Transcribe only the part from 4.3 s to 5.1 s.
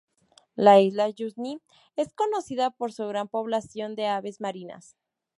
marinas.